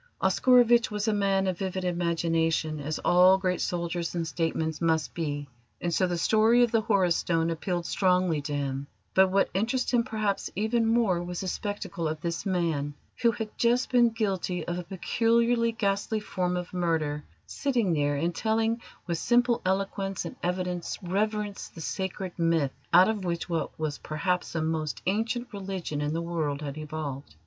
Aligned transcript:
Oscarovitch 0.19 0.89
was 0.89 1.07
a 1.07 1.13
man 1.13 1.45
of 1.45 1.59
vivid 1.59 1.83
imagination, 1.85 2.79
as 2.79 2.97
all 3.05 3.37
great 3.37 3.61
soldiers 3.61 4.15
and 4.15 4.27
statesmen 4.27 4.73
must 4.81 5.13
be, 5.13 5.47
and 5.79 5.93
so 5.93 6.07
the 6.07 6.17
story 6.17 6.63
of 6.63 6.71
the 6.71 6.81
Horus 6.81 7.15
Stone 7.15 7.51
appealed 7.51 7.85
strongly 7.85 8.41
to 8.41 8.53
him; 8.55 8.87
but 9.13 9.27
what 9.27 9.51
interested 9.53 9.95
him 9.97 10.03
perhaps 10.03 10.49
even 10.55 10.87
more 10.87 11.21
was 11.21 11.41
the 11.41 11.47
spectacle 11.47 12.07
of 12.07 12.19
this 12.19 12.47
man, 12.47 12.95
who 13.21 13.29
had 13.29 13.55
just 13.59 13.91
been 13.91 14.09
guilty 14.09 14.65
of 14.67 14.79
a 14.79 14.83
peculiarly 14.83 15.71
ghastly 15.71 16.19
form 16.19 16.57
of 16.57 16.73
murder, 16.73 17.23
sitting 17.45 17.93
there 17.93 18.15
and 18.15 18.33
telling 18.33 18.81
with 19.05 19.19
simple 19.19 19.61
eloquence 19.63 20.25
and 20.25 20.35
evident 20.41 20.97
reverence 21.03 21.67
the 21.67 21.79
sacred 21.79 22.39
Myth 22.39 22.71
out 22.91 23.07
of 23.07 23.23
which 23.23 23.47
what 23.47 23.77
was 23.77 23.99
perhaps 23.99 24.53
the 24.53 24.63
most 24.63 25.03
ancient 25.05 25.53
religion 25.53 26.01
in 26.01 26.13
the 26.13 26.23
world 26.23 26.63
had 26.63 26.75
evolved. 26.79 27.35